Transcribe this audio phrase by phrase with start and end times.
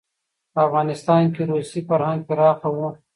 [0.53, 2.77] په افغانستان کې روسي فرهنګ پراخه و.